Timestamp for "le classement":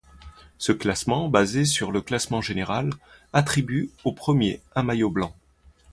1.91-2.41